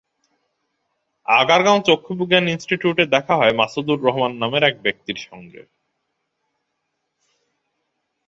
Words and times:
আগারগাঁও 1.27 1.79
চক্ষুবিজ্ঞান 1.85 2.45
ইনস্টিটিউটে 2.47 3.03
দেখা 3.05 3.33
হয়, 3.35 3.53
মাসুদুর 3.53 3.99
রহমান 4.03 4.33
নামের 4.33 4.63
এক 4.63 4.75
ব্যক্তির 4.81 5.19
সঙ্গে। 5.29 5.61